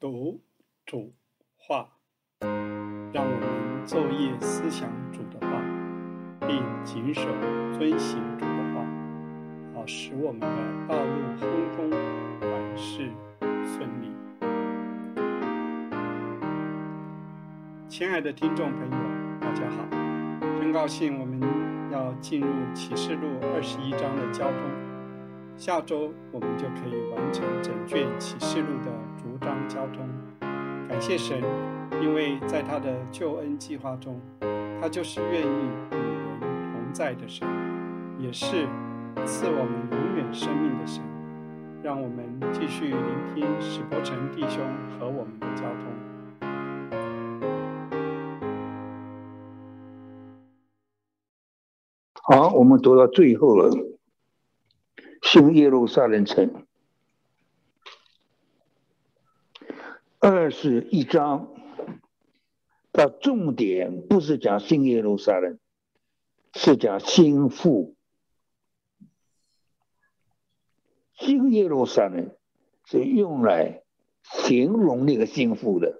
[0.00, 0.40] 读
[0.86, 1.12] 主
[1.56, 1.88] 话，
[3.12, 5.60] 让我们昼夜思想主的话，
[6.46, 7.22] 并谨守
[7.76, 8.86] 遵行主的话，
[9.74, 10.46] 好使我们的
[10.86, 11.90] 道路亨通，
[12.48, 13.10] 万事
[13.66, 14.12] 顺利。
[17.88, 18.96] 亲爱的听众朋友，
[19.40, 19.84] 大家好，
[20.60, 21.40] 真高兴我们
[21.90, 24.87] 要进入启示录二十一章的交通。
[25.58, 30.08] 下周我们就可以完成整卷启示录的逐章交通。
[30.88, 31.42] 感谢神，
[32.00, 34.20] 因为在他的救恩计划中，
[34.80, 35.44] 他就是愿意
[35.90, 37.44] 与人同在的神，
[38.20, 38.68] 也是
[39.26, 41.02] 赐我们永远生命的神。
[41.82, 44.64] 让我们继续聆听史伯成弟兄
[44.96, 45.82] 和我们的交通。
[52.22, 53.68] 好，我们读到最后了。
[55.22, 56.66] 新耶路撒冷城，
[60.18, 61.54] 二十一章，
[62.92, 65.58] 它重点不是讲新耶路撒冷，
[66.54, 67.94] 是讲新妇。
[71.12, 72.34] 新耶路撒冷
[72.86, 73.82] 是用来
[74.22, 75.98] 形容那个新妇的，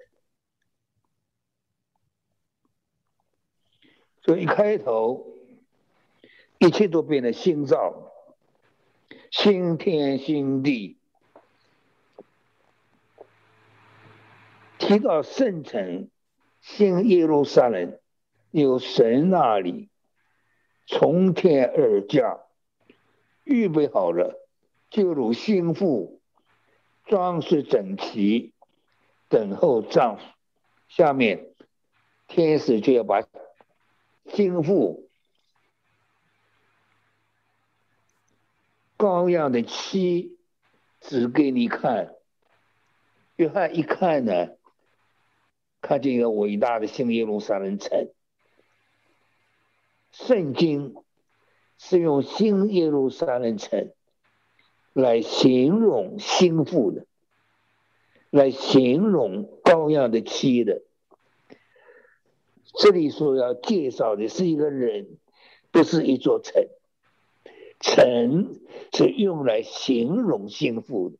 [4.21, 5.27] 所以一开头，
[6.57, 8.08] 一切都变得新造。
[9.31, 10.97] 新天新地，
[14.79, 16.09] 提到圣城
[16.61, 17.99] 新耶路撒冷，
[18.49, 19.89] 有神那里
[20.87, 22.39] 从天而降，
[23.43, 24.35] 预备好了，
[24.89, 26.19] 就如心腹
[27.05, 28.53] 装饰整齐，
[29.27, 30.23] 等候丈夫。
[30.87, 31.45] 下面
[32.27, 33.21] 天使就要把
[34.25, 35.08] 心腹。
[38.99, 40.37] 羔羊的妻
[40.99, 42.15] 指给你看，
[43.37, 44.49] 约翰一看呢，
[45.79, 48.09] 看见一个伟大的新耶路撒冷城。
[50.11, 50.95] 圣经
[51.77, 53.93] 是用新耶路撒冷城
[54.91, 57.05] 来形容心腹的，
[58.29, 60.81] 来形容羔羊的妻的。
[62.73, 65.17] 这里说要介绍的是一个人，
[65.71, 66.67] 不是一座城。
[67.79, 68.59] 城
[68.93, 71.17] 是用来形容幸福的，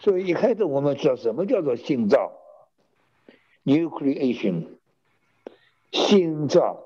[0.00, 2.32] 所以一开始我们知道什么叫做新造
[3.62, 4.66] （new creation）。
[5.92, 6.82] 新造，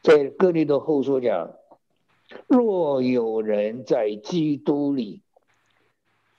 [0.00, 1.54] 在哥林多后书讲：
[2.46, 5.20] 若有人在基督里，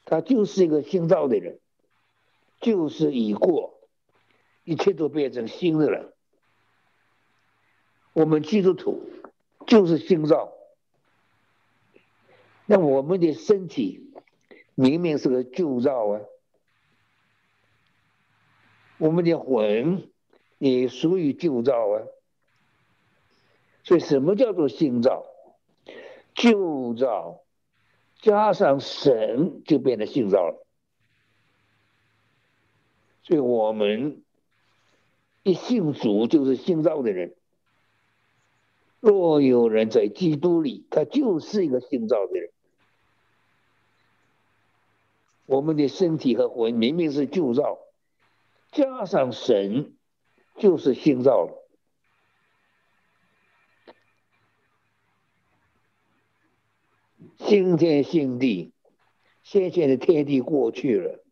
[0.05, 1.59] 他就是一个新造的人，
[2.59, 3.79] 就是已过，
[4.63, 6.11] 一切都变成新的了。
[8.19, 9.01] 我们基督徒
[9.65, 10.49] 就是心脏，
[12.65, 14.11] 那我们的身体
[14.75, 16.21] 明明是个旧造啊，
[18.97, 20.09] 我们的魂
[20.57, 22.03] 也属于旧造啊，
[23.85, 25.25] 所以什么叫做新造？
[26.33, 27.39] 旧造
[28.19, 30.67] 加上神就变得新造了，
[33.23, 34.23] 所以我们
[35.43, 37.33] 一信主就是新造的人。
[38.99, 42.51] 若有人在基督里，他就是一个新造的人。
[45.45, 47.79] 我们的身体和魂明明是旧造，
[48.71, 49.95] 加上神
[50.57, 51.55] 就是新造了。
[57.37, 58.73] 新天新地，
[59.43, 61.23] 先前的天地过去了，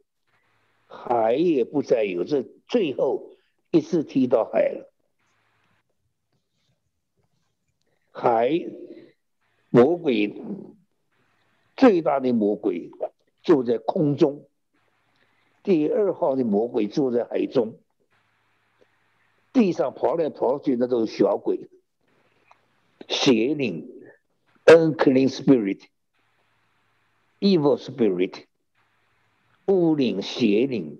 [0.88, 3.30] 海也不再有，这最后
[3.70, 4.92] 一次提到海了。
[8.20, 8.66] 海
[9.70, 10.34] 魔鬼
[11.76, 12.90] 最大的魔鬼
[13.44, 14.48] 就在空中，
[15.62, 17.78] 第二号的魔鬼住在海中，
[19.54, 21.70] 地上跑来跑去那都是小鬼，
[23.08, 23.88] 邪灵
[24.66, 25.88] ，unclean spirit，evil
[27.78, 28.46] spirit，
[29.68, 31.00] 巫灵邪灵。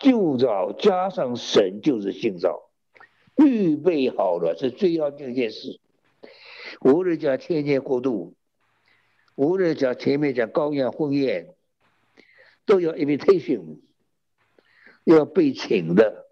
[0.00, 2.70] 旧造加上神就是新造，
[3.36, 5.78] 预备好了是最要紧一件事。
[6.80, 8.34] 无论讲天天过渡，
[9.34, 11.54] 无论讲前面讲高阳婚宴，
[12.64, 13.80] 都要 invitation，
[15.04, 16.26] 要被请的，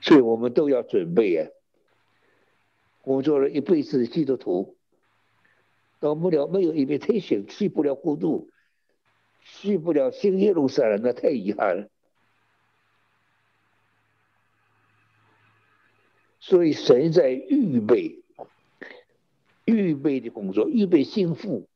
[0.00, 1.48] 所以我们都要准备啊。
[3.04, 4.76] 我做了一辈子的基督徒，
[6.00, 8.48] 到不了没有 invitation，去不了过度。
[9.44, 11.88] 去不了新耶路撒冷，那太遗憾了。
[16.40, 18.22] 所以神在预备，
[19.64, 21.68] 预备的工作，预备幸福。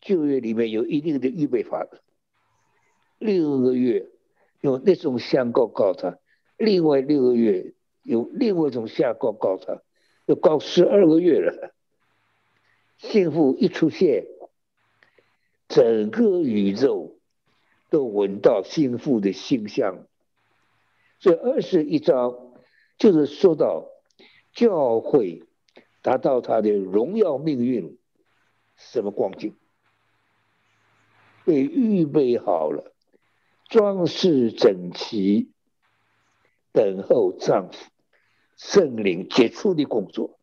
[0.00, 1.86] 旧约里面有一定的预备法，
[3.18, 4.06] 六个月
[4.60, 6.18] 用那种香告告他，
[6.58, 9.82] 另外六个月有另外一种香告告他，
[10.26, 11.74] 要告十二个月了。
[12.98, 14.26] 幸福一出现，
[15.74, 17.18] 整个宇宙
[17.90, 20.06] 都闻到幸福的馨香。
[21.18, 22.52] 所以二十一章
[22.96, 23.88] 就是说到
[24.52, 25.42] 教会
[26.00, 27.98] 达到他的荣耀命运
[28.76, 29.56] 什么光景。
[31.44, 32.94] 被预备好了，
[33.68, 35.50] 装饰整齐，
[36.70, 37.90] 等候丈夫
[38.56, 40.38] 圣灵杰出的工作，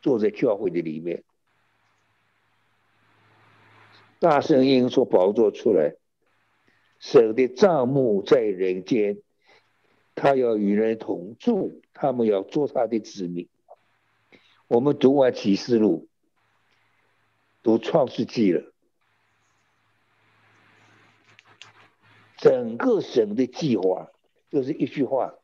[0.00, 1.24] 坐在教会的里面，
[4.22, 5.96] 大声音说：“宝座出来，
[7.00, 9.20] 神的帐幕在人间，
[10.14, 13.48] 他要与人同住，他们要做他的子民。”
[14.68, 16.06] 我们读完启示录，
[17.64, 18.72] 读创世纪了。
[22.36, 24.12] 整个神的计划
[24.50, 25.34] 就是一句话：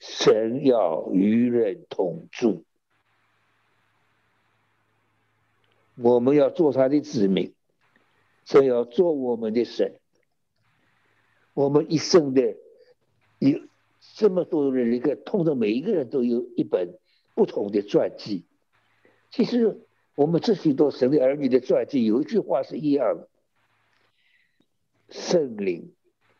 [0.00, 2.64] 神要与人同住，
[5.96, 7.52] 我们要做他的子民，
[8.44, 9.94] 神要做我们的神。
[11.54, 12.56] 我们一生的
[13.38, 13.60] 有
[14.14, 16.98] 这么多人，一个通常每一个人都有一本
[17.34, 18.44] 不同的传记。
[19.30, 19.80] 其实
[20.14, 23.28] 我们这许多神的儿女的传记，有一句话是一样的。
[25.10, 25.92] 圣灵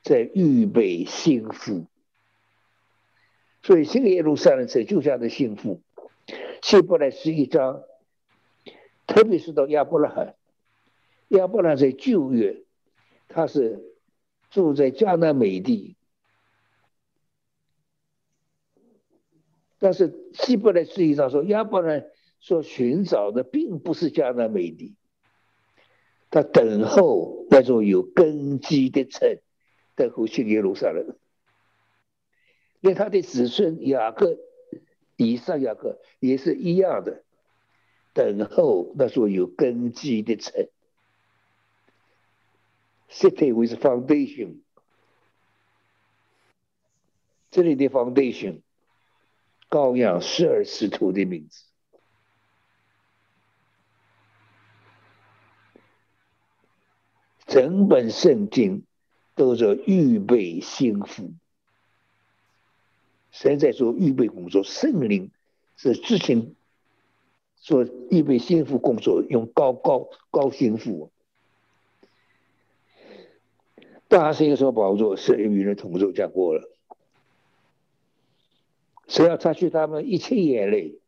[0.03, 1.85] 在预备幸福，
[3.63, 5.83] 所以新耶路撒冷城就这样的幸福。
[6.63, 7.83] 希伯来十一章，
[9.07, 10.35] 特别是到亚伯拉罕，
[11.29, 12.63] 亚伯拉罕在旧约，
[13.29, 13.95] 他是
[14.51, 15.97] 住在迦南美地，
[19.79, 22.07] 但是希伯来实际上说，亚伯拉罕
[22.41, 24.97] 所寻找的并不是迦南美地。
[26.31, 29.39] 他等候那座有根基的城，
[29.95, 31.17] 等候新耶路撒冷。
[32.81, 34.39] 连他的子孙雅各、
[35.17, 37.23] 以上雅各也是一样的，
[38.13, 40.69] 等候那座有根基的城。
[43.11, 44.63] City with foundation，
[47.51, 48.63] 这里的 foundation，
[49.69, 51.65] 羔羊十二使徒的名字。
[57.47, 58.87] 整本圣经
[59.35, 61.35] 都是预备幸福，
[63.31, 65.31] 神在做预备工作，圣灵
[65.77, 66.57] 是执行
[67.63, 71.11] 做预备心腹工作，用高高高心腹。
[74.09, 76.69] 大圣说宝座是与人同住，讲过了，
[79.07, 80.99] 只要擦去他们一切眼泪，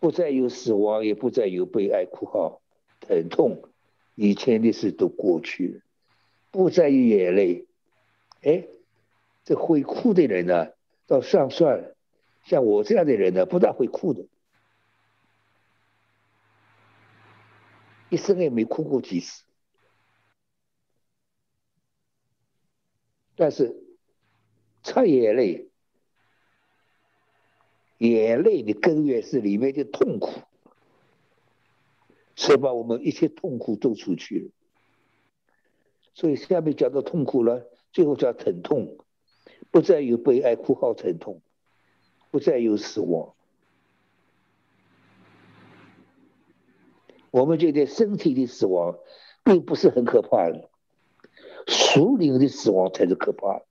[0.00, 2.60] 不再有死亡，也不再有悲哀、哭号、
[3.00, 3.62] 疼痛。
[4.16, 5.80] 以前的事都过去了，
[6.50, 7.66] 不再有眼泪。
[8.42, 8.64] 哎，
[9.44, 10.72] 这会哭的人呢，
[11.06, 11.94] 到上算了。
[12.44, 14.26] 像我这样的人呢，不大会哭的，
[18.10, 19.44] 一生也没哭过几次。
[23.36, 23.74] 但是
[24.82, 25.68] 擦眼泪，
[27.98, 30.30] 眼泪的根源是里面的痛苦。
[32.36, 34.50] 是把我们一切痛苦都出去了，
[36.14, 38.98] 所以下面讲到痛苦了，最后叫疼痛，
[39.70, 41.40] 不再有悲哀、哭号、疼痛，
[42.32, 43.36] 不再有死亡。
[47.34, 48.96] 我们觉得身体的死亡
[49.42, 50.70] 并不是很可怕的，
[51.66, 53.66] 属灵的死亡才是可怕的。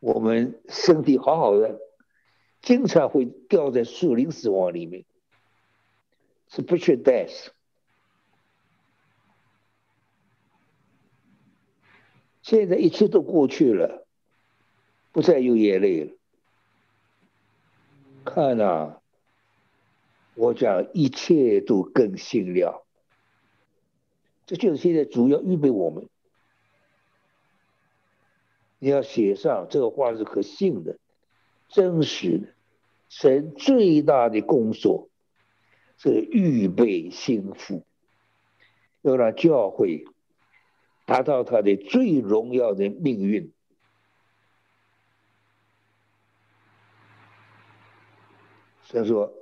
[0.00, 1.78] 我们身体好好的，
[2.60, 5.04] 经常会掉在属灵死亡里面。
[6.48, 7.50] 是不缺 death。
[12.42, 14.08] 现在一切都过去了，
[15.12, 16.12] 不再有眼泪了。
[18.24, 19.00] 看呐，
[20.36, 22.86] 我讲一切都更新了。
[24.46, 26.08] 这就是现在主要预备我们。
[28.78, 30.98] 你要写上这个话是可信的、
[31.68, 32.48] 真实的，
[33.08, 35.08] 神最大的工作。
[35.98, 37.82] 是预备幸福，
[39.00, 40.04] 要让教会
[41.06, 43.50] 达到他的最荣耀的命运。
[48.82, 49.32] 所以说，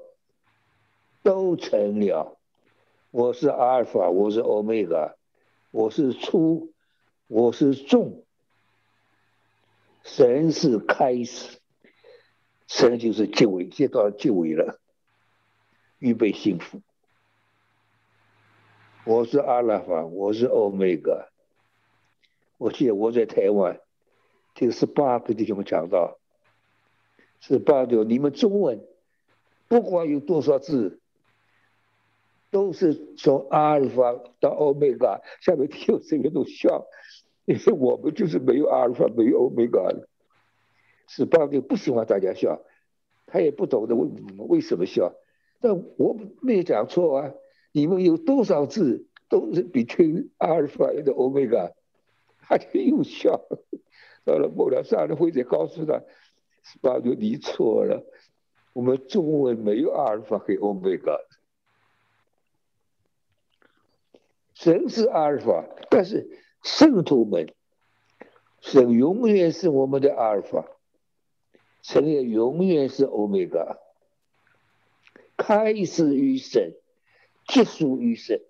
[1.24, 2.36] 都成了。
[3.10, 5.16] 我是阿尔法，我是欧米伽，
[5.70, 6.70] 我是初，
[7.28, 8.22] 我是众。
[10.02, 11.58] 神是开始，
[12.68, 14.78] 神就是结尾，现在到结尾了，
[15.98, 16.82] 预备幸福。
[19.06, 21.28] 我是阿拉法，我是欧米伽。
[22.58, 23.80] 我记得我在台湾
[24.54, 26.18] 听十八个弟兄们讲到，
[27.40, 28.84] 十八个你们中文
[29.68, 31.00] 不管有多少字，
[32.54, 36.87] 都是从阿尔法到欧米伽，下面听这个都笑。
[37.46, 40.08] 因为我们就是没有阿尔法，没有欧米伽的。
[41.08, 42.62] 十八个不喜欢大家笑，
[43.26, 44.08] 他也不懂得为
[44.49, 45.12] 为什么笑。
[45.61, 47.34] 但我没讲错啊，
[47.73, 51.73] 你们有多少字都是比听阿尔法的欧米伽。
[52.38, 53.40] 他就又笑，
[54.25, 56.04] 到了末了，上人会再告诉他，
[56.62, 58.04] 十八个你错了，
[58.73, 61.18] 我们中文没有阿尔法和欧米伽。
[64.54, 66.28] 神是阿尔法，但是
[66.62, 67.52] 圣徒们，
[68.61, 70.66] 神永远是我们的阿尔法，
[71.82, 73.78] 神也永远是欧米伽。
[75.37, 76.75] 开始于神，
[77.46, 78.40] 结束于神，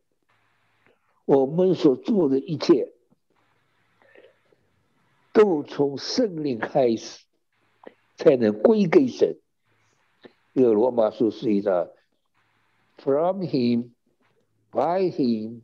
[1.25, 2.93] 我们所做的一切。
[5.33, 7.25] 都从圣灵开始，
[8.17, 9.37] 才能归给神。
[10.55, 11.89] 这罗马书是一张
[12.99, 13.91] from him,
[14.71, 15.63] by him,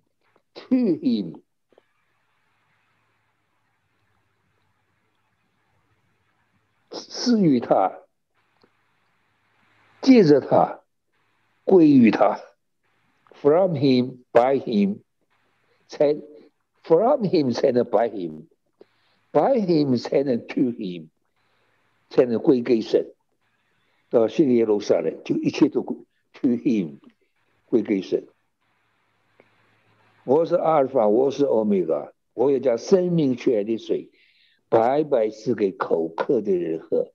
[0.54, 1.40] to him，
[6.90, 8.00] 赐予他，
[10.02, 10.80] 借着他，
[11.64, 12.40] 归于他。
[13.40, 14.98] from him, by him，
[15.88, 16.14] 才
[16.82, 18.48] from him 才能 by him。
[19.32, 21.08] By him 才能 to him，
[22.10, 23.14] 才能归给神。
[24.08, 26.98] 到新耶路撒冷，就一切都 to him，
[27.66, 28.26] 归给神。
[30.24, 34.10] 我是阿尔法，我是欧米伽，我也将生命泉的水
[34.68, 37.10] 白白赐给口渴的人喝。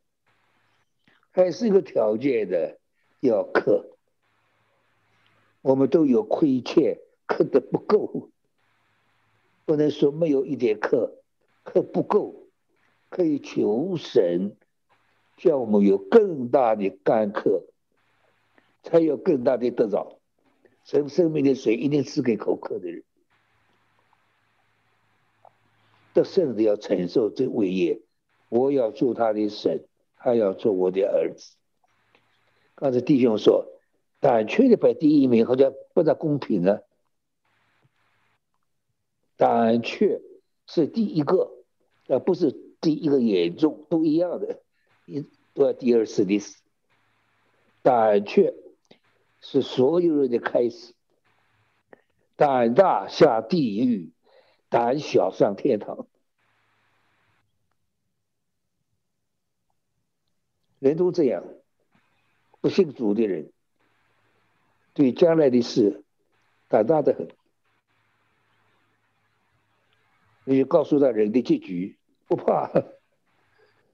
[1.31, 2.79] 还是一个条件的，
[3.19, 3.95] 要渴。
[5.61, 6.97] 我们都有亏欠，
[7.27, 8.31] 渴的不够，
[9.65, 11.21] 不能说没有一点渴。
[11.63, 12.47] 可不够，
[13.09, 14.55] 可以求神，
[15.37, 17.63] 叫我们有更大的干渴，
[18.83, 20.14] 才有更大的得着。
[20.85, 23.03] 生生命的水一定是给口渴的人，
[26.13, 27.99] 得胜的要承受这伟业。
[28.47, 31.57] 我要做他的神，他要做我的儿子。
[32.75, 33.67] 刚才弟兄说，
[34.21, 36.79] 胆怯的排第一名，好像不大公平呢。
[39.35, 40.21] 胆怯
[40.65, 41.51] 是第一个。
[42.07, 42.51] 而不是
[42.81, 44.61] 第一个严重，都一样的，
[45.07, 45.25] 一
[45.55, 46.61] 都要第二次的死。
[47.81, 48.53] 胆怯
[49.47, 50.95] 是所有人的开始，
[52.35, 54.11] 胆大下地狱，
[54.69, 56.07] 胆小上天堂。
[60.79, 61.43] 人都这样，
[62.59, 63.51] 不信主的人，
[64.95, 66.03] 对将来的事
[66.67, 67.27] 胆大的很。
[70.43, 72.71] 你就告诉他人的结局不怕，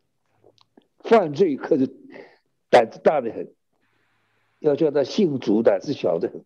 [1.03, 1.87] 犯罪可是
[2.69, 3.53] 胆子大的很，
[4.61, 6.45] 要叫他信主胆子小的很，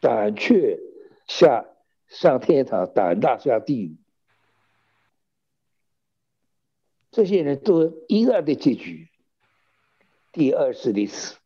[0.00, 0.80] 胆怯
[1.28, 1.66] 下
[2.08, 3.96] 上天堂，胆大下地狱。
[7.10, 9.08] 这些人都一样的结局。
[10.32, 11.36] 第二次的死，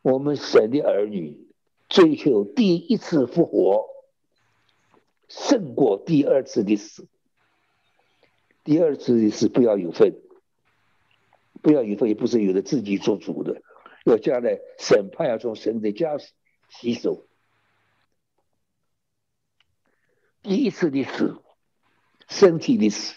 [0.00, 1.46] 我们神的儿女
[1.90, 3.86] 追求第一次复活。
[5.28, 7.06] 胜过第二次的死，
[8.64, 10.14] 第二次的死不要有份，
[11.62, 13.62] 不要有份，也不是有的自己做主的，
[14.04, 16.16] 要将来审判要从神的家
[16.68, 17.26] 洗手。
[20.42, 21.42] 第一次的死，
[22.28, 23.16] 身体的死；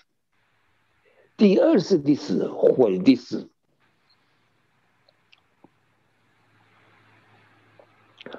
[1.38, 3.50] 第二次的死，魂的死。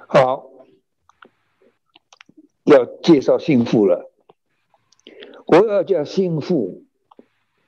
[0.09, 0.50] 好。
[2.69, 4.11] 要介绍幸福了，
[5.47, 6.85] 我要讲幸福，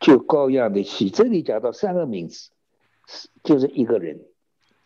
[0.00, 1.08] 就高样的气。
[1.08, 2.50] 这里讲到三个名字，
[3.44, 4.27] 就是一个人，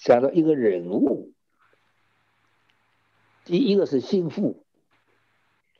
[0.05, 1.33] 讲到一个人物。
[3.45, 4.65] 第一个是心腹，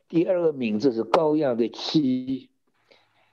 [0.09, 2.49] 第二个名字是高样的妻，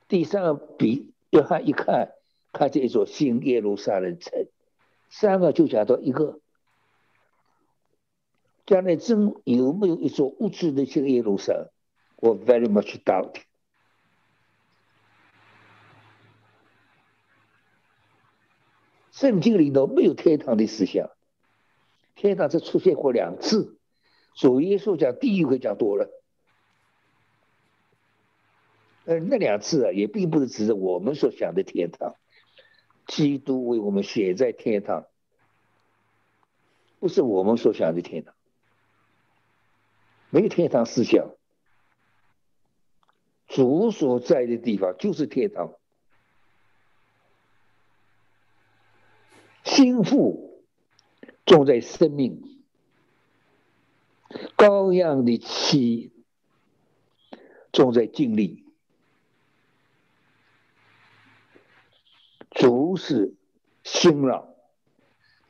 [0.08, 2.12] 第三个比约翰一看，
[2.52, 4.46] 看这一座新耶路撒冷城，
[5.08, 6.40] 三个就讲到一个。
[8.66, 11.70] 将来真有没有一座物质的新耶路撒冷？
[12.16, 13.34] 我 very much doubt。
[19.20, 21.10] 圣经里头没有天堂的思想，
[22.14, 23.76] 天堂只出现过两次，
[24.34, 26.08] 主耶稣讲地狱会讲多了。
[29.04, 32.14] 呃，那两次啊，也并不是指着我们所想的天堂。
[33.06, 35.04] 基督为我们写在天堂，
[36.98, 38.34] 不是我们所想的天堂。
[40.30, 41.28] 没有天堂思想，
[43.48, 45.74] 主所在的地方就是天堂。
[49.70, 50.60] 心腹
[51.46, 52.60] 重在生命，
[54.56, 56.10] 羔羊的妻
[57.72, 58.64] 重在经历。
[62.50, 63.32] 主是
[63.84, 64.48] 新郎，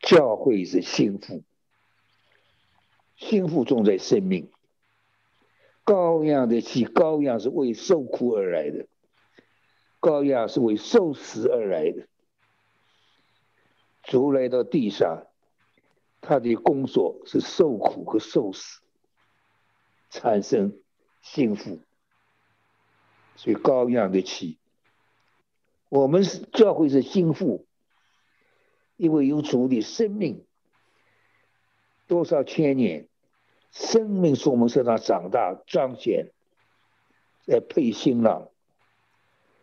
[0.00, 1.42] 教会是心腹，
[3.16, 4.50] 心腹重在生命。
[5.82, 8.86] 羔羊的妻，羔羊是为受苦而来的，
[9.98, 12.06] 羔羊是为受死而来的。
[14.02, 15.26] 主来到地上，
[16.20, 18.80] 他的工作是受苦和受死，
[20.10, 20.78] 产生
[21.22, 21.80] 幸福。
[23.36, 24.58] 所以羔羊的妻，
[25.88, 27.66] 我们是教会是幸福，
[28.96, 30.44] 因为有主的生命，
[32.06, 33.06] 多少千年。
[33.72, 36.32] 生命是我们身上长大彰显，
[37.46, 38.48] 在配新郎，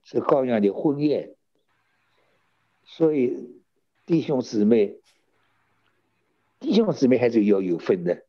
[0.06, 1.36] 是羔羊的婚宴。
[2.86, 3.57] 所以
[4.08, 4.96] 弟兄姊妹，
[6.60, 8.24] 弟兄姊妹还是要有分的。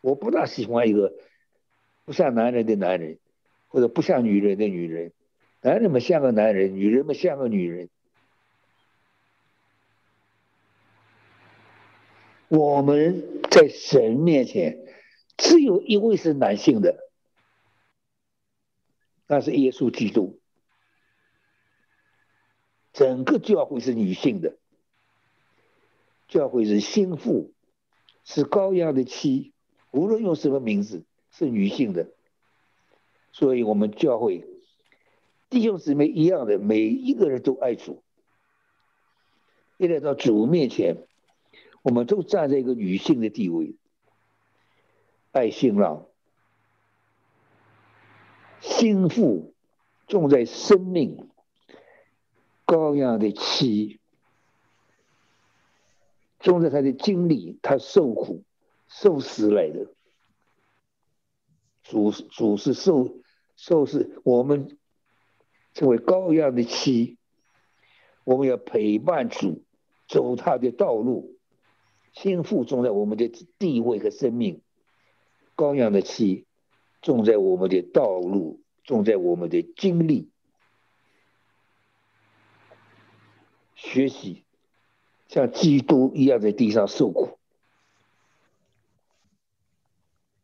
[0.00, 1.12] 我不大喜欢一个
[2.06, 3.18] 不像男人的男人，
[3.68, 5.12] 或者不像女人的女人。
[5.60, 7.90] 男人们像个男人，女人们像个女人。
[12.48, 14.78] 我们在神面前。
[15.36, 17.10] 只有一位是男性的，
[19.26, 20.40] 那是耶稣基督。
[22.94, 24.56] 整个教会是女性的，
[26.28, 27.52] 教会是心腹，
[28.24, 29.52] 是羔羊的妻，
[29.90, 32.10] 无论用什么名字，是女性的。
[33.32, 34.46] 所以，我们教会
[35.50, 38.02] 弟兄姊妹一样的，每一个人都爱主。
[39.76, 40.96] 一来到主面前，
[41.82, 43.74] 我们都站在一个女性的地位。
[45.32, 46.06] 爱新郎，
[48.62, 49.52] 心腹
[50.06, 51.28] 重在生命，
[52.64, 54.00] 羔羊的妻
[56.46, 58.44] 重在他的经历，他受苦
[58.86, 59.88] 受死来的。
[61.82, 63.18] 主主是受
[63.56, 64.78] 受是我们
[65.74, 67.18] 成为羔羊的妻，
[68.22, 69.64] 我们要陪伴主
[70.06, 71.36] 走他的道路，
[72.12, 73.28] 心腹重在我们的
[73.58, 74.62] 地位和生命。
[75.56, 76.46] 羔羊的气
[77.02, 80.30] 种在我们的道路，种在我们的经历，
[83.74, 84.44] 学习
[85.28, 87.38] 像基督一样在地上受苦，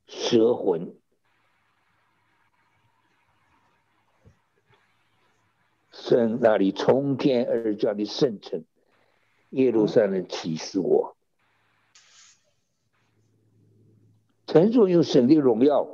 [0.07, 0.95] 蛇魂，
[5.92, 8.64] 圣那里从天而降的圣城
[9.51, 11.16] 耶路撒冷启示我。
[14.47, 15.87] 城中有神的荣耀，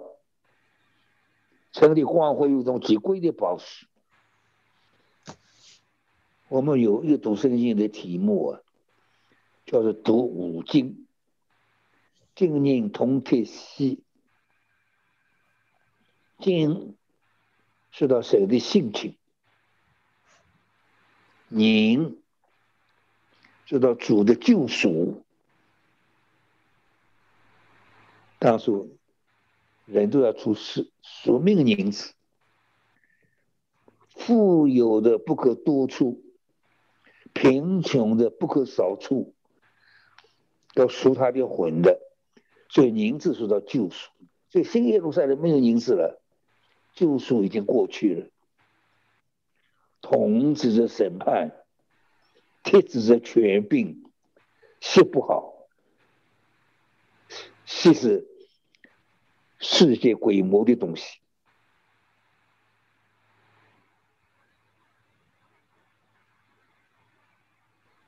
[1.72, 3.86] 城的光辉有种极贵的宝石。
[6.48, 8.60] 我们有一个读圣经的题目啊，
[9.68, 11.06] 叫做读五经，
[12.34, 14.02] 经人同铁西，
[16.38, 16.96] 经
[17.92, 19.18] 知道神的性情，
[21.48, 22.18] 宁
[23.66, 25.22] 知道主的救赎。
[28.38, 28.96] 当初
[29.84, 32.14] 人都要出世宿命因子，
[34.14, 36.22] 富有的不可多出，
[37.34, 39.34] 贫穷的不可少出，
[40.78, 42.00] 要赎他的魂的，
[42.68, 44.10] 所以名字说到救赎，
[44.48, 46.22] 所以新耶路撒冷没有名字了，
[46.94, 48.26] 救赎已经过去了。
[50.00, 51.52] 铜指着审判，
[52.62, 54.04] 铁指着权柄，
[54.80, 55.54] 写不好。
[57.66, 58.26] 其实，
[59.58, 61.18] 世界规模的东西，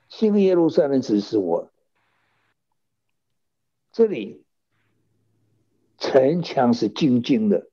[0.09, 1.71] 新耶路撒冷指示我，
[3.93, 4.45] 这里
[5.99, 7.69] 城墙是金金的，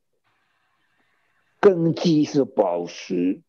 [1.59, 3.41] 根基是宝石，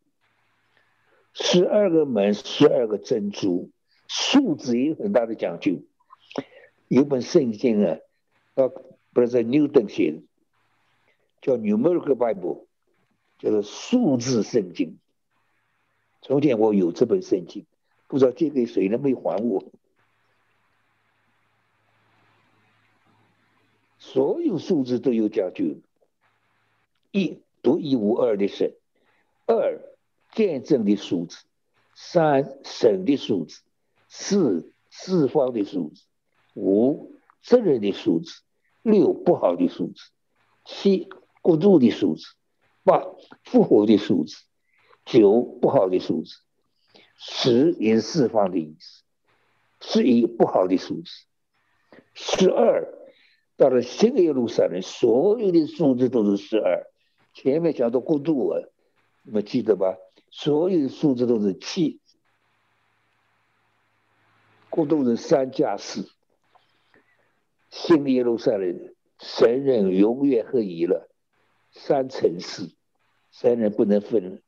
[1.32, 3.70] 十二个门，十二个珍珠，
[4.06, 5.82] 数字也有很大的讲究。
[6.88, 7.98] 有本圣经啊。
[8.54, 8.68] 到
[9.12, 10.22] 不是在牛顿写的，
[11.40, 12.66] 叫 Numerical Bible，
[13.38, 14.98] 叫做数字圣经。
[16.22, 17.66] 从前我有这本圣经，
[18.08, 19.64] 不知道借给谁了，没还我。
[24.10, 25.82] 所有数字都有讲究，
[27.10, 28.74] 一独一无二的神，
[29.46, 29.82] 二
[30.32, 31.44] 见证的数字，
[31.94, 33.60] 三神的数字，
[34.08, 36.04] 四四方的数字，
[36.54, 38.40] 五责任的数字，
[38.80, 40.00] 六不好的数字，
[40.64, 41.10] 七
[41.42, 42.24] 过度的数字，
[42.84, 43.04] 八
[43.44, 44.38] 复活的数字，
[45.04, 46.34] 九不好的数字，
[47.14, 49.02] 十也是四方的意思，
[49.82, 51.10] 十一不好的数字，
[52.14, 52.94] 十二
[53.58, 56.86] 到了新的耶路撒冷，所有的数字都是十二。
[57.34, 58.60] 前面讲到过渡啊，
[59.22, 59.96] 你们记得吧？
[60.30, 62.00] 所有的数字都是七，
[64.70, 66.08] 过渡是三加四。
[67.68, 71.10] 新的耶路撒冷，神人永远合一了，
[71.72, 72.72] 三乘四，
[73.32, 74.40] 神人不能分，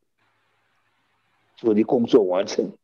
[1.56, 2.76] 做的工作完成。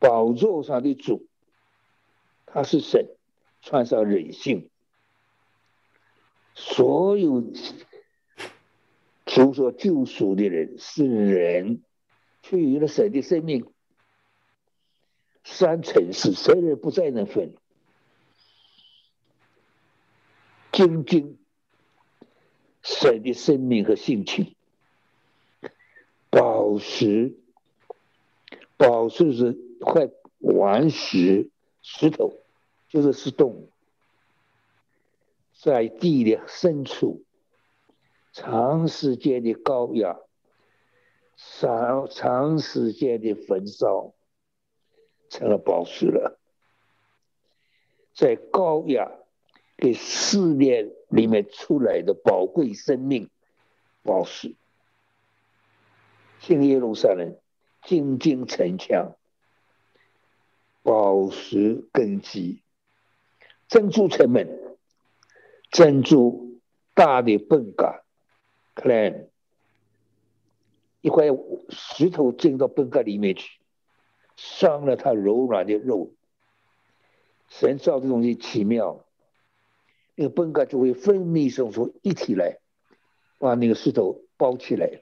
[0.00, 1.28] 宝座上的主，
[2.54, 3.08] 他是神，
[3.62, 4.70] 穿上人性。
[6.54, 7.42] 所有
[9.26, 11.82] 求说救赎的人是人，
[12.42, 13.66] 赋予了神的生命。
[15.42, 17.56] 三层是谁人不在那分？
[20.70, 21.36] 精精
[22.82, 24.54] 神的生命和性情。
[26.30, 27.34] 宝石，
[28.76, 31.50] 宝石是块顽石
[31.82, 32.43] 石头，
[32.94, 33.66] 就是石洞。
[35.52, 37.24] 在地的深处，
[38.32, 40.16] 长时间的高压，
[41.36, 44.14] 长长时间的焚烧，
[45.28, 46.38] 成了宝石了。
[48.12, 49.10] 在高压
[49.76, 53.28] 给试炼里面出来的宝贵生命，
[54.04, 54.54] 宝石。
[56.38, 57.36] 新耶路撒冷，
[57.82, 59.16] 金金城墙，
[60.82, 62.60] 宝石根基，
[63.74, 64.60] 珍珠城门。
[65.72, 66.60] 珍珠
[66.94, 68.04] 大的笨嘎
[68.76, 69.26] ，clan，
[71.00, 71.24] 一块
[71.70, 73.58] 石头进到笨嘎里面去，
[74.36, 76.12] 伤了它柔软的肉。
[77.48, 79.04] 神造这东西奇妙，
[80.14, 82.60] 那个笨嘎就会分泌生出一体来，
[83.40, 85.00] 把那个石头包起来。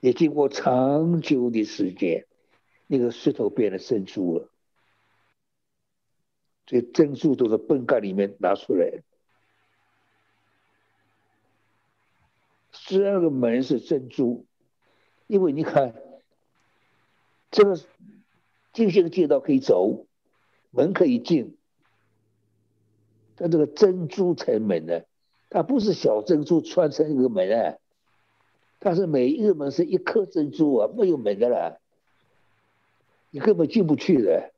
[0.00, 2.26] 也经过长久的时间，
[2.86, 4.50] 那个石头变得珍珠了。
[6.66, 9.02] 这珍珠都是泵盖里面拿出来的。
[12.72, 14.46] 十二个门是珍珠，
[15.26, 15.94] 因为你看，
[17.50, 17.76] 这个
[18.72, 20.06] 进这个街道可以走，
[20.70, 21.56] 门可以进，
[23.36, 25.02] 但这个珍珠城门呢，
[25.50, 27.76] 它不是小珍珠穿成一个门啊，
[28.80, 31.80] 它是每一个门是一颗珍珠啊，没有门的了，
[33.30, 34.52] 你根本进不去的，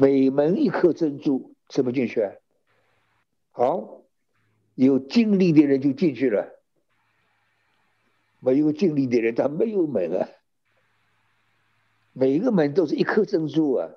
[0.00, 2.32] 每门一颗珍珠怎么进去啊？
[3.50, 4.02] 好，
[4.76, 6.56] 有精力的人就进去了，
[8.38, 10.28] 没有精力的人他没有门啊。
[12.12, 13.90] 每一个门都是一颗珍珠啊，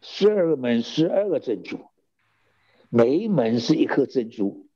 [0.00, 1.80] 十二个门，十二个珍珠，
[2.90, 4.68] 每一门是一颗珍珠。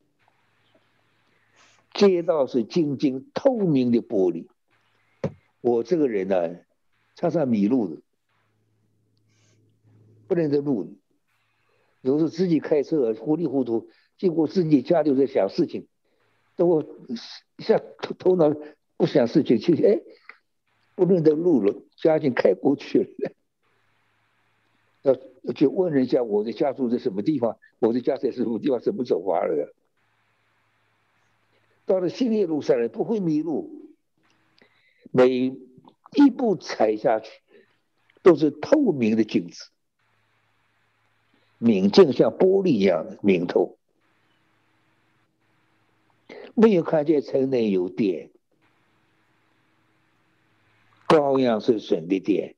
[1.95, 4.49] 街道是晶晶透明的玻璃。
[5.61, 6.57] 我这个人呢，
[7.15, 8.01] 常常迷路的，
[10.27, 10.97] 不认得路。
[12.03, 15.87] 有时候自己开车糊里糊涂，经过自己家里在想事情，
[16.57, 16.83] 等我
[17.59, 18.51] 一下头头脑
[18.97, 20.01] 不想事情，去哎
[20.95, 23.33] 不认得路了，家境开过去了，
[25.45, 29.75] 要就问人家我的家住在什么地方，我的家在什么地方，怎么走法了？
[31.85, 33.91] 到了新业路上来不会迷路，
[35.11, 35.51] 每
[36.15, 37.31] 一步踩下去
[38.23, 39.71] 都是透明的镜子。
[41.59, 43.77] 明镜像玻璃一样的明透，
[46.55, 48.31] 没有看见城内有电，
[51.07, 52.57] 高阳是神的殿，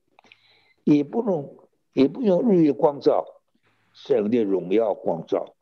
[0.85, 1.57] 也不用
[1.93, 3.27] 也不用日月光照，
[3.93, 5.57] 神的荣耀光照。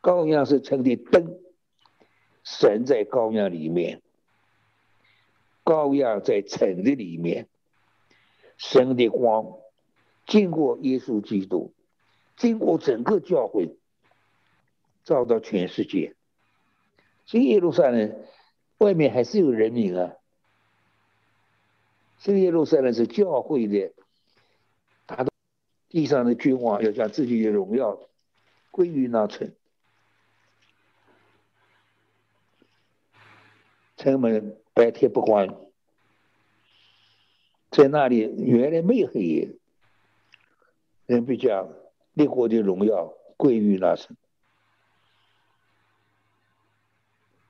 [0.00, 1.38] 高阳是城的灯，
[2.44, 4.00] 神在高阳里面，
[5.66, 7.48] 羔羊在城的里面，
[8.56, 9.58] 神的光
[10.24, 11.72] 经过耶稣基督。
[12.36, 13.76] 经过整个教会，
[15.02, 16.14] 照到全世界。
[17.24, 18.24] 所以耶路撒冷
[18.78, 20.12] 外面还是有人民啊。
[22.18, 23.92] 新耶路撒冷是教会的，
[25.06, 25.32] 他的
[25.88, 27.98] 地上的君王要将自己的荣耀
[28.70, 29.52] 归于那城。
[33.96, 35.56] 城门白天不关，
[37.70, 39.48] 在那里原来没有黑夜，
[41.06, 41.72] 人比较。
[42.12, 44.16] 列国的荣耀归于那神。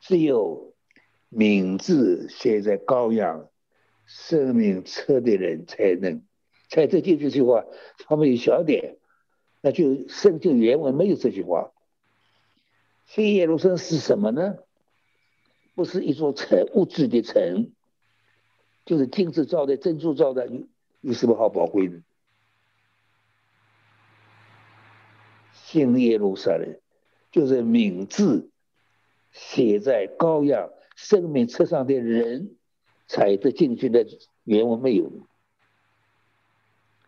[0.01, 0.75] 只有
[1.29, 3.49] 名字写在羔羊
[4.07, 6.23] 生命册的人才能。
[6.69, 7.65] 才这这句话，
[8.09, 8.97] 他们有小点，
[9.61, 11.71] 那就圣经原文没有这句话。
[13.05, 14.57] 新耶路撒冷是什么呢？
[15.77, 17.71] 不是一座城，物质的城，
[18.87, 20.67] 就是金子造的、珍珠造的，有
[21.03, 22.01] 有什么好宝贵的？
[25.53, 26.81] 新耶路撒冷
[27.31, 28.49] 就是名字
[29.33, 32.57] 写在羔羊生命册上的人
[33.07, 34.07] 才得进去的，
[34.45, 35.13] 原文没有。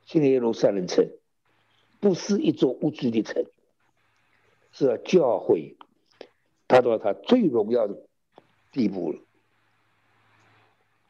[0.05, 1.09] 新耶路撒冷城
[2.01, 3.47] 不是一座物质的城，
[4.73, 5.77] 是教会。
[6.67, 7.99] 达到他最荣耀的
[8.71, 9.21] 地步了，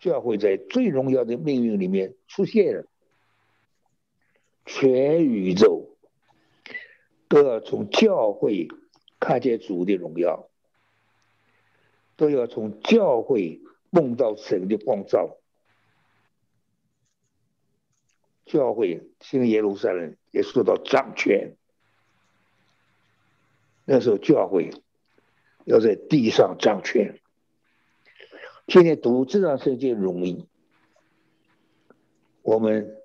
[0.00, 2.86] 教会在最荣耀的命运里面出现了，
[4.64, 5.96] 全宇宙
[7.28, 8.68] 都要从教会
[9.18, 10.48] 看见主的荣耀，
[12.16, 15.36] 都要从教会梦到神的光照。
[18.46, 21.56] 教会新耶路撒冷也受到掌权，
[23.84, 24.70] 那时候教会。
[25.64, 27.20] 要在地上掌权。
[28.68, 30.46] 今天读这段圣经容易，
[32.42, 32.98] 我们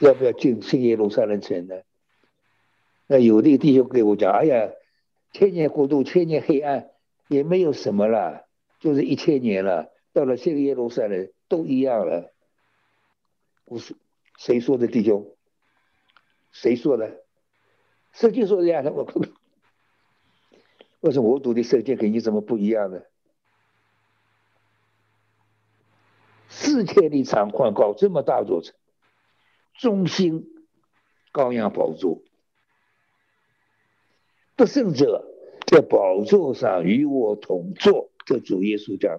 [0.00, 1.76] 要不要进新耶路撒冷城呢？
[3.06, 4.72] 那有的弟兄给我讲：“哎呀，
[5.32, 6.90] 千年国度，千年黑暗，
[7.28, 8.48] 也没有什么了，
[8.80, 12.32] 就是一千年了，到了新耶路撒冷都一样了。”
[13.64, 13.94] 不是
[14.38, 15.36] 谁说的弟兄？
[16.50, 17.22] 谁说的？
[18.12, 19.06] 圣经说的呀，我。
[20.98, 23.00] 为什么我读的圣经跟你怎么不一样呢？
[26.68, 28.76] 四千里长宽搞，这么大座城，
[29.78, 30.46] 中心
[31.32, 32.20] 高阳宝座，
[34.54, 35.24] 得胜者
[35.66, 38.10] 在宝座上与我同坐。
[38.26, 39.18] 这主耶稣讲：“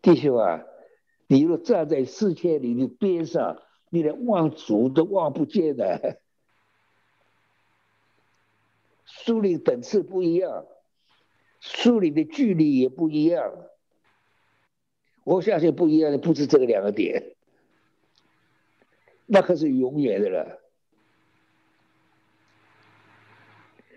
[0.00, 0.62] 弟兄啊，
[1.26, 6.20] 你若站在四千里的边上，你连望主都望不见的。”
[9.04, 10.64] 树林等次不一样，
[11.58, 13.52] 树林的距离也不一样。
[15.28, 17.34] 我相信不一样的不止这个两个点，
[19.26, 20.58] 那可是永远的了。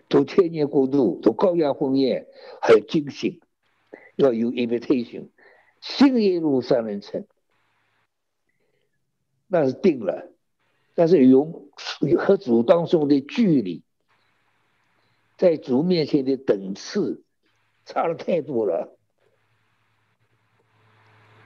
[0.09, 2.27] 走千年国度，走高阳婚宴，
[2.61, 3.39] 很惊醒，
[4.17, 5.29] 要有 invitation，
[5.79, 7.25] 新耶路撒冷城，
[9.47, 10.33] 那是定了。
[10.95, 11.71] 但是有
[12.17, 13.83] 和主当中的距离。
[15.37, 17.23] 在主面前的等次
[17.85, 18.97] 差了太多了。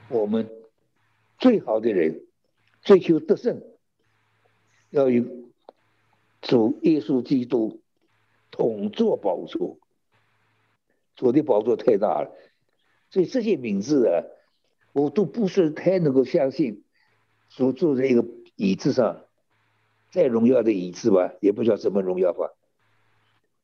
[0.10, 0.50] 我们
[1.38, 2.26] 最好的人
[2.82, 3.62] 追求得胜，
[4.90, 5.24] 要有
[6.42, 7.82] 主耶稣基督
[8.52, 9.78] 统坐宝座。
[11.16, 12.32] 主的宝座太大了，
[13.10, 14.24] 所以这些名字啊，
[14.92, 16.84] 我都不是太能够相信。
[17.50, 18.26] 主坐在一个
[18.58, 19.24] 椅子上，
[20.12, 22.52] 再荣耀的椅子吧，也不知道什么荣耀法。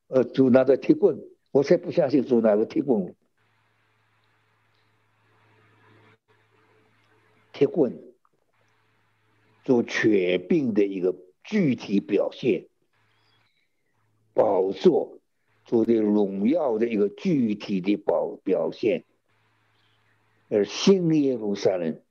[0.07, 1.19] 呃，主拿着铁棍，
[1.51, 3.13] 我才不相信主拿着铁棍。
[7.61, 8.01] 铁棍
[9.63, 12.65] 做权柄的一个具体表现，
[14.33, 15.19] 宝座
[15.65, 19.05] 做的荣耀的一个具体的表表现，
[20.49, 22.01] 而新耶路撒冷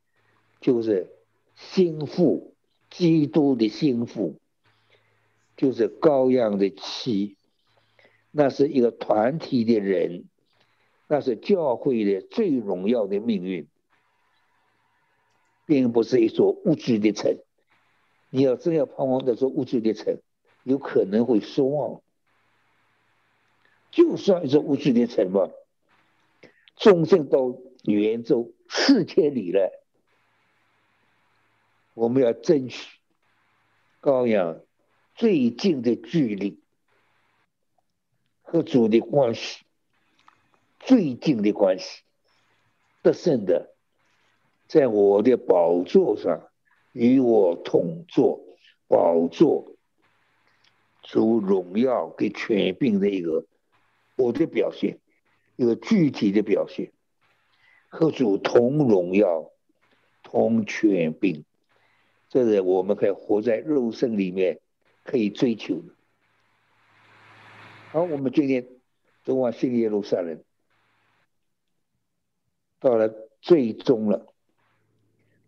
[0.60, 1.10] 就是
[1.56, 2.54] 心腹，
[2.88, 4.38] 基督的心腹，
[5.56, 7.36] 就是羔羊的妻。
[8.30, 10.26] 那是一个团体的人，
[11.08, 13.66] 那是教会的最荣耀的命运，
[15.70, 17.38] 并不是一座物质的城。
[18.28, 20.18] 你要真要盼望这座物质的城，
[20.64, 22.02] 有可能会失望。
[23.92, 25.48] 就算一座物质的城嘛，
[26.74, 27.54] 终身到
[27.84, 29.70] 圆周四千里了，
[31.94, 32.98] 我们要争取
[34.00, 34.60] 高阳
[35.14, 36.58] 最近的距离。
[38.42, 39.62] 和主的关系
[40.80, 42.02] 最近的关系，
[43.00, 43.72] 得胜的，
[44.70, 46.48] 在我的宝座上
[46.92, 48.40] 与我同坐，
[48.86, 49.74] 宝座
[51.02, 53.44] 主荣耀给权柄的一个
[54.14, 55.00] 我的表现，
[55.56, 56.92] 一个具体的表现，
[57.88, 59.50] 和主同荣耀
[60.22, 61.44] 同权柄，
[62.28, 64.60] 这是我们可以活在肉身里面
[65.02, 65.94] 可以追求的。
[67.90, 68.68] 好，我们今天
[69.24, 70.40] 走往新耶路撒冷，
[72.78, 74.29] 到了最终了，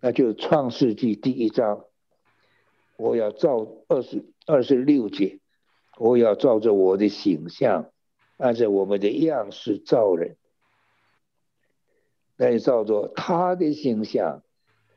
[0.04, 1.84] 那就创世纪第一章。
[2.96, 5.38] 我要照二十二十六节，
[5.96, 7.92] 我要照着我的形象，
[8.36, 10.36] 按照我们的样式造人。
[12.36, 14.42] 那照着他的形象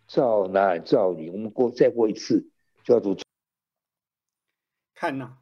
[0.07, 1.29] 造男造女。
[1.29, 2.49] 我们过再过一次，
[2.83, 3.15] 叫做
[4.95, 5.37] 看呐，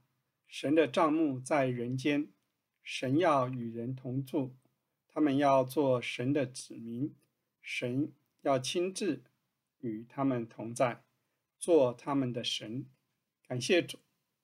[0.45, 2.27] 神的帐幕在人间，
[2.83, 4.51] 神要与人同住，
[5.13, 7.15] 他们要做神的子民，
[7.61, 9.23] 神要亲自
[9.83, 11.03] 与他们同在。
[11.59, 12.85] 做他们的神，
[13.47, 13.97] 感谢主，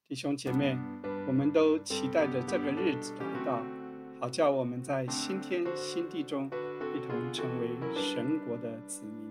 [0.07, 0.77] 弟兄姐妹，
[1.27, 3.61] 我们都期待着这个日子来到，
[4.21, 6.45] 好叫我们在新天新地中
[6.95, 9.29] 一同成为神国的子民。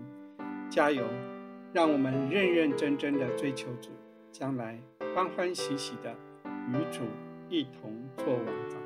[0.69, 1.03] 加油，
[1.73, 3.89] 让我们认认真真的追求主，
[4.31, 4.79] 将来
[5.15, 7.01] 欢欢喜喜的与主
[7.49, 8.78] 一同做王。